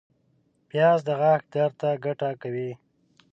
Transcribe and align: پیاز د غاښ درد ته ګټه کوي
پیاز 0.69 0.99
د 1.07 1.09
غاښ 1.19 1.41
درد 1.53 1.73
ته 1.81 1.89
ګټه 2.05 2.29
کوي 2.41 2.71